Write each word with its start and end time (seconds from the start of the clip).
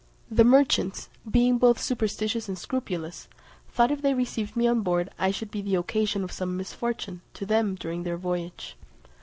The 0.31 0.43
merchants, 0.43 1.09
being 1.29 1.59
both 1.59 1.79
superstitious 1.79 2.47
and 2.49 2.57
scrupulous, 2.57 3.27
thought 3.69 3.91
if 3.91 4.01
they 4.01 4.15
received 4.15 4.55
me 4.57 4.65
on 4.65 4.81
board 4.81 5.11
I 5.19 5.29
should 5.29 5.51
be 5.51 5.61
the 5.61 5.75
occasion 5.75 6.23
of 6.23 6.31
some 6.31 6.57
misfortune 6.57 7.21
to 7.35 7.45
them 7.45 7.75
during 7.75 8.01
their 8.01 8.17
voyage. 8.17 8.77